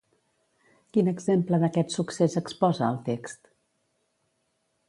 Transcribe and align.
Quin 0.97 1.11
exemple 1.11 1.59
d'aquest 1.65 1.95
succés 1.97 2.39
exposa, 2.43 2.85
el 2.89 2.99
text? 3.13 3.55